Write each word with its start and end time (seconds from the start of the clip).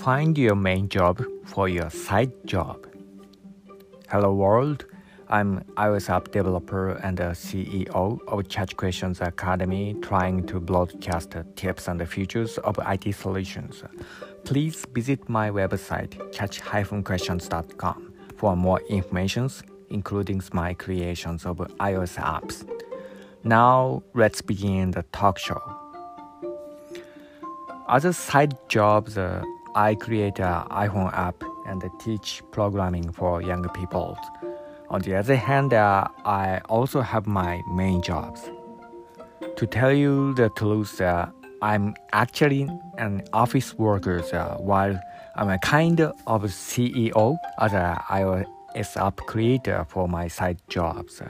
Find 0.00 0.38
your 0.38 0.54
main 0.54 0.88
job 0.88 1.22
for 1.44 1.68
your 1.68 1.90
side 1.90 2.32
job. 2.46 2.86
Hello 4.08 4.32
world, 4.32 4.86
I'm 5.28 5.60
iOS 5.76 6.08
app 6.08 6.30
developer 6.30 6.92
and 7.02 7.18
the 7.18 7.34
CEO 7.34 8.18
of 8.26 8.48
Catch 8.48 8.78
Questions 8.78 9.20
Academy 9.20 9.94
trying 10.00 10.46
to 10.46 10.58
broadcast 10.58 11.36
tips 11.54 11.86
and 11.86 12.00
the 12.00 12.06
futures 12.06 12.56
of 12.58 12.78
IT 12.86 13.14
solutions. 13.14 13.84
Please 14.44 14.86
visit 14.94 15.28
my 15.28 15.50
website 15.50 16.32
catch-questions.com 16.32 18.14
for 18.38 18.56
more 18.56 18.80
information 18.88 19.50
including 19.90 20.40
my 20.54 20.72
creations 20.72 21.44
of 21.44 21.58
iOS 21.78 22.16
apps. 22.16 22.66
Now 23.44 24.02
let's 24.14 24.40
begin 24.40 24.92
the 24.92 25.02
talk 25.12 25.38
show. 25.38 25.60
Other 27.86 28.14
side 28.14 28.56
jobs, 28.68 29.18
uh, 29.18 29.42
I 29.74 29.94
create 29.94 30.40
an 30.40 30.64
iPhone 30.70 31.12
app 31.12 31.42
and 31.66 31.82
teach 32.00 32.42
programming 32.50 33.12
for 33.12 33.40
young 33.40 33.68
people. 33.68 34.18
On 34.88 35.00
the 35.00 35.14
other 35.14 35.36
hand, 35.36 35.72
uh, 35.72 36.08
I 36.24 36.60
also 36.68 37.00
have 37.00 37.26
my 37.26 37.62
main 37.70 38.02
jobs. 38.02 38.50
To 39.56 39.66
tell 39.66 39.92
you 39.92 40.34
the 40.34 40.48
truth, 40.50 41.00
uh, 41.00 41.26
I'm 41.62 41.94
actually 42.12 42.68
an 42.98 43.22
office 43.32 43.74
worker 43.74 44.24
uh, 44.32 44.56
while 44.56 44.98
I'm 45.36 45.48
a 45.48 45.58
kind 45.58 46.00
of 46.00 46.42
CEO 46.44 47.36
as 47.60 47.72
an 47.72 47.96
iOS 48.08 48.96
app 48.96 49.18
creator 49.18 49.86
for 49.88 50.08
my 50.08 50.26
side 50.26 50.58
jobs. 50.68 51.22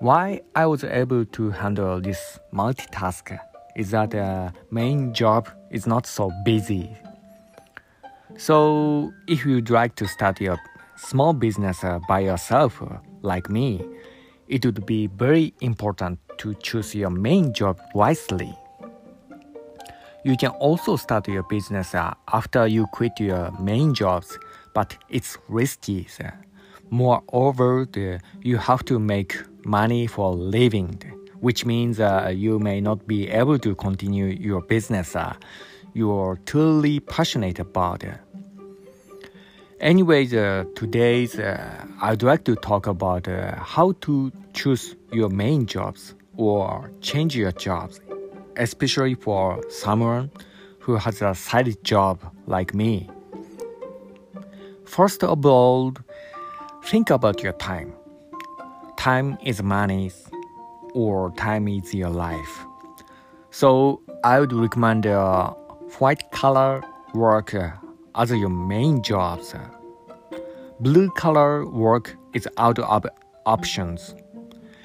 Why 0.00 0.40
I 0.54 0.66
was 0.66 0.82
able 0.82 1.24
to 1.24 1.50
handle 1.50 2.00
this 2.00 2.40
multitask 2.52 3.38
is 3.76 3.90
that 3.90 4.10
the 4.10 4.52
main 4.70 5.12
job 5.12 5.48
is 5.70 5.86
not 5.86 6.06
so 6.06 6.32
busy. 6.44 6.90
So 8.38 9.12
if 9.28 9.44
you'd 9.44 9.70
like 9.70 9.94
to 9.96 10.08
start 10.08 10.40
your 10.40 10.58
small 10.96 11.34
business 11.34 11.84
uh, 11.84 12.00
by 12.08 12.20
yourself, 12.20 12.82
uh, 12.82 12.98
like 13.22 13.48
me, 13.50 13.84
it 14.48 14.64
would 14.64 14.86
be 14.86 15.08
very 15.08 15.52
important 15.60 16.18
to 16.38 16.54
choose 16.54 16.94
your 16.94 17.10
main 17.10 17.52
job 17.52 17.78
wisely. 17.94 18.56
You 20.24 20.36
can 20.36 20.50
also 20.50 20.96
start 20.96 21.28
your 21.28 21.44
business 21.44 21.94
uh, 21.94 22.14
after 22.32 22.66
you 22.66 22.86
quit 22.88 23.12
your 23.20 23.52
main 23.60 23.94
jobs, 23.94 24.38
but 24.74 24.96
it's 25.08 25.38
risky. 25.48 26.08
Moreover, 26.90 27.86
you 28.42 28.56
have 28.56 28.84
to 28.86 28.98
make 28.98 29.36
money 29.64 30.06
for 30.06 30.34
living 30.34 31.00
which 31.40 31.64
means 31.64 32.00
uh, 32.00 32.32
you 32.34 32.58
may 32.58 32.80
not 32.80 33.06
be 33.06 33.28
able 33.28 33.58
to 33.58 33.74
continue 33.74 34.26
your 34.26 34.60
business 34.60 35.16
uh, 35.16 35.34
you're 35.96 36.38
truly 36.44 37.00
passionate 37.00 37.58
about. 37.58 38.04
Anyways, 39.80 40.34
uh, 40.34 40.64
today's 40.74 41.38
uh, 41.38 41.86
I'd 42.02 42.22
like 42.22 42.44
to 42.44 42.54
talk 42.54 42.86
about 42.86 43.26
uh, 43.26 43.56
how 43.56 43.92
to 44.02 44.30
choose 44.52 44.94
your 45.10 45.30
main 45.30 45.64
jobs 45.64 46.14
or 46.36 46.90
change 47.00 47.34
your 47.34 47.52
jobs, 47.52 48.00
especially 48.56 49.14
for 49.14 49.62
someone 49.70 50.30
who 50.80 50.96
has 50.96 51.22
a 51.22 51.34
side 51.34 51.82
job 51.82 52.20
like 52.46 52.74
me. 52.74 53.08
First 54.84 55.24
of 55.24 55.46
all, 55.46 55.94
think 56.84 57.08
about 57.08 57.42
your 57.42 57.54
time. 57.54 57.94
Time 58.98 59.38
is 59.42 59.62
money 59.62 60.12
or 60.96 61.30
time 61.32 61.68
is 61.68 61.92
your 61.92 62.08
life. 62.08 62.64
So 63.50 64.00
I 64.24 64.40
would 64.40 64.52
recommend 64.52 65.04
white 65.98 66.30
collar 66.32 66.82
work 67.12 67.54
as 68.14 68.30
your 68.30 68.48
main 68.48 69.02
jobs. 69.02 69.54
Blue 70.80 71.10
collar 71.10 71.66
work 71.68 72.16
is 72.32 72.48
out 72.56 72.78
of 72.78 73.06
options. 73.44 74.14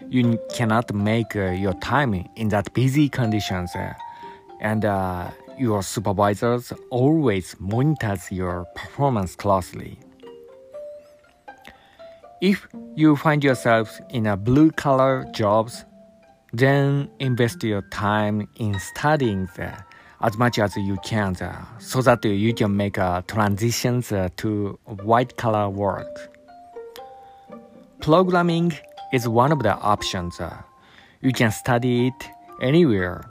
You 0.09 0.37
cannot 0.53 0.93
make 0.93 1.35
uh, 1.37 1.51
your 1.51 1.73
time 1.75 2.13
in 2.35 2.49
that 2.49 2.73
busy 2.73 3.07
conditions, 3.07 3.73
uh, 3.73 3.93
and 4.59 4.83
uh, 4.83 5.31
your 5.57 5.81
supervisors 5.81 6.73
always 6.89 7.55
monitors 7.59 8.29
your 8.29 8.65
performance 8.75 9.35
closely. 9.35 9.97
If 12.41 12.67
you 12.95 13.15
find 13.15 13.43
yourself 13.43 13.97
in 14.09 14.25
a 14.25 14.35
blue 14.35 14.71
collar 14.71 15.25
jobs, 15.31 15.85
then 16.53 17.09
invest 17.19 17.63
your 17.63 17.81
time 17.83 18.47
in 18.57 18.77
studying 18.79 19.49
there 19.55 19.85
as 20.21 20.37
much 20.37 20.59
as 20.59 20.77
you 20.77 20.97
can 21.03 21.33
there, 21.33 21.65
so 21.79 22.01
that 22.01 22.23
you 22.23 22.53
can 22.53 22.77
make 22.77 22.99
uh, 22.99 23.21
a 23.23 23.31
transition 23.31 24.03
uh, 24.11 24.29
to 24.37 24.77
white 25.03 25.35
collar 25.37 25.67
work. 25.67 26.29
Programming 28.01 28.73
is 29.13 29.27
one 29.27 29.51
of 29.51 29.63
the 29.63 29.73
options. 29.73 30.39
You 31.21 31.31
can 31.31 31.51
study 31.51 32.07
it 32.07 32.29
anywhere 32.61 33.25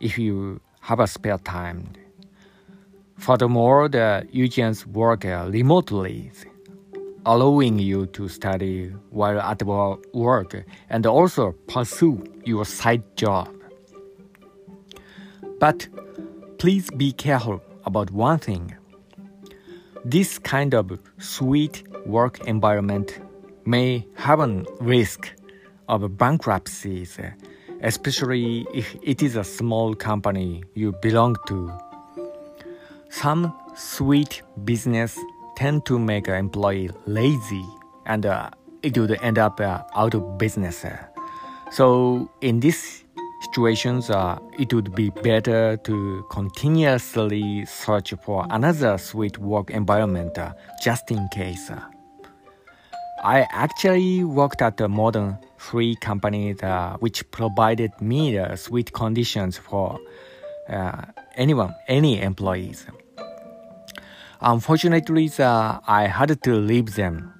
if 0.00 0.18
you 0.18 0.60
have 0.80 1.00
a 1.00 1.06
spare 1.06 1.38
time. 1.38 1.92
Furthermore, 3.16 3.88
the, 3.88 4.26
you 4.30 4.50
can 4.50 4.74
work 4.92 5.24
remotely 5.24 6.30
allowing 7.26 7.78
you 7.80 8.06
to 8.06 8.28
study 8.28 8.86
while 9.10 9.40
at 9.40 9.62
work 9.64 10.64
and 10.88 11.04
also 11.06 11.52
pursue 11.66 12.24
your 12.44 12.64
side 12.64 13.02
job. 13.16 13.48
But 15.58 15.88
please 16.58 16.88
be 16.90 17.12
careful 17.12 17.60
about 17.84 18.12
one 18.12 18.38
thing. 18.38 18.76
This 20.04 20.38
kind 20.38 20.72
of 20.72 20.98
sweet 21.18 21.82
work 22.06 22.46
environment 22.46 23.18
may 23.64 24.06
have 24.14 24.38
a 24.38 24.64
risk 24.78 25.32
of 25.88 26.16
bankruptcies, 26.16 27.18
especially 27.82 28.66
if 28.72 28.96
it 29.02 29.20
is 29.20 29.34
a 29.34 29.42
small 29.42 29.94
company 29.94 30.62
you 30.74 30.92
belong 31.02 31.34
to. 31.48 31.72
Some 33.10 33.52
sweet 33.74 34.42
business 34.64 35.18
tend 35.56 35.84
to 35.86 35.98
make 35.98 36.28
an 36.28 36.34
employee 36.34 36.90
lazy 37.06 37.64
and 38.04 38.24
uh, 38.26 38.50
it 38.82 38.96
would 38.96 39.18
end 39.22 39.38
up 39.38 39.60
uh, 39.60 39.82
out 39.94 40.14
of 40.14 40.38
business. 40.38 40.84
So 41.72 42.30
in 42.40 42.60
these 42.60 43.04
situations, 43.40 44.10
uh, 44.10 44.38
it 44.58 44.72
would 44.72 44.94
be 44.94 45.10
better 45.10 45.76
to 45.78 46.26
continuously 46.30 47.64
search 47.66 48.14
for 48.24 48.46
another 48.50 48.98
sweet 48.98 49.38
work 49.38 49.70
environment 49.70 50.38
uh, 50.38 50.52
just 50.82 51.10
in 51.10 51.28
case. 51.28 51.70
I 53.24 53.46
actually 53.50 54.24
worked 54.24 54.62
at 54.62 54.78
more 54.88 55.10
than 55.10 55.38
three 55.58 55.96
companies 55.96 56.62
uh, 56.62 56.96
which 57.00 57.28
provided 57.30 57.90
me 58.00 58.36
the 58.36 58.56
sweet 58.56 58.92
conditions 58.92 59.56
for 59.56 59.98
uh, 60.68 61.02
anyone, 61.36 61.74
any 61.88 62.20
employees. 62.20 62.86
Unfortunately, 64.40 65.30
uh, 65.38 65.80
I 65.86 66.06
had 66.06 66.42
to 66.42 66.54
leave 66.54 66.94
them. 66.94 67.32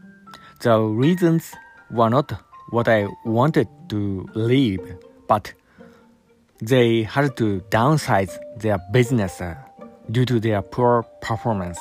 The 0.61 0.81
reasons 0.81 1.53
were 1.91 2.09
not 2.09 2.33
what 2.71 2.89
I 2.89 3.07
wanted 3.25 3.69
to 3.91 4.29
leave, 4.35 4.81
but 5.29 5.53
they 6.61 7.03
had 7.03 7.37
to 7.37 7.61
downsize 7.69 8.39
their 8.57 8.79
business 8.93 9.43
due 10.11 10.25
to 10.25 10.41
their 10.41 10.63
poor 10.63 11.03
performance. 11.21 11.79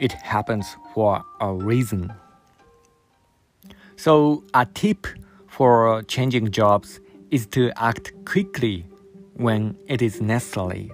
It 0.00 0.12
happens 0.12 0.76
for 0.94 1.22
a 1.40 1.52
reason. 1.52 2.12
So, 3.96 4.44
a 4.54 4.64
tip 4.64 5.06
for 5.48 6.02
changing 6.04 6.50
jobs 6.52 7.00
is 7.30 7.46
to 7.48 7.72
act 7.76 8.12
quickly 8.24 8.86
when 9.34 9.76
it 9.86 10.00
is 10.00 10.22
necessary 10.22 10.92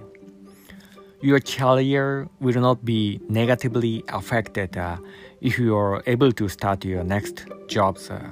your 1.25 1.39
career 1.39 2.29
will 2.39 2.61
not 2.61 2.85
be 2.85 3.19
negatively 3.29 4.03
affected 4.09 4.77
uh, 4.77 4.95
if 5.41 5.57
you 5.57 5.75
are 5.75 6.03
able 6.05 6.31
to 6.31 6.47
start 6.47 6.85
your 6.85 7.03
next 7.03 7.47
jobs. 7.67 8.11
Uh. 8.11 8.29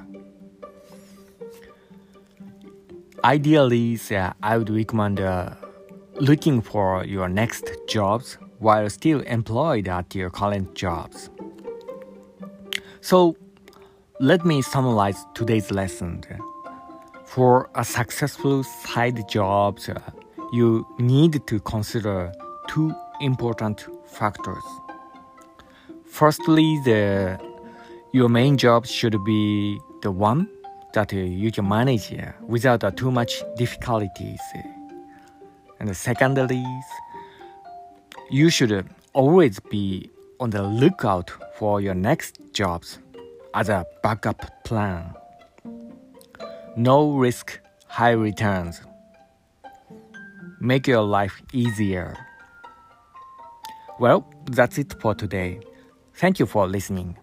Ideally, 3.24 3.98
I 4.44 4.56
would 4.58 4.70
recommend 4.70 5.20
uh, 5.20 5.54
looking 6.20 6.62
for 6.62 7.04
your 7.04 7.28
next 7.28 7.68
jobs 7.88 8.38
while 8.60 8.88
still 8.88 9.22
employed 9.22 9.88
at 9.88 10.14
your 10.14 10.30
current 10.30 10.76
jobs. 10.76 11.30
So, 13.00 13.36
let 14.20 14.44
me 14.44 14.62
summarize 14.62 15.26
today's 15.34 15.72
lesson. 15.72 16.22
For 17.24 17.68
a 17.74 17.84
successful 17.84 18.62
side 18.62 19.28
job, 19.28 19.80
uh, 19.88 19.98
you 20.52 20.86
need 21.00 21.44
to 21.48 21.58
consider 21.58 22.32
two 22.74 22.92
important 23.20 23.86
factors. 24.06 24.64
Firstly, 26.04 26.80
the 26.84 27.38
your 28.12 28.28
main 28.28 28.56
job 28.56 28.86
should 28.86 29.16
be 29.24 29.78
the 30.02 30.10
one 30.10 30.48
that 30.94 31.12
uh, 31.12 31.16
you 31.16 31.50
can 31.50 31.68
manage 31.68 32.12
uh, 32.12 32.32
without 32.46 32.82
uh, 32.84 32.90
too 32.90 33.10
much 33.10 33.42
difficulties. 33.56 34.40
And 35.80 35.96
secondly, 35.96 36.64
You 38.30 38.50
should 38.50 38.88
always 39.12 39.60
be 39.60 40.10
on 40.40 40.50
the 40.50 40.62
lookout 40.62 41.30
for 41.58 41.80
your 41.80 41.94
next 41.94 42.40
jobs 42.52 42.98
as 43.52 43.68
a 43.68 43.84
backup 44.02 44.64
plan. 44.64 45.14
No 46.76 47.12
risk, 47.12 47.60
high 47.86 48.12
returns. 48.12 48.80
Make 50.60 50.88
your 50.88 51.02
life 51.02 51.42
easier. 51.52 52.16
Well, 53.98 54.26
that's 54.46 54.78
it 54.78 54.94
for 55.00 55.14
today. 55.14 55.60
Thank 56.14 56.38
you 56.38 56.46
for 56.46 56.66
listening. 56.66 57.16